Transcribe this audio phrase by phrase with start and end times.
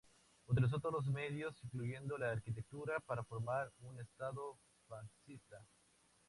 [0.47, 5.63] Utilizó todos los medios incluyendo la arquitectura para formar un estado fascista.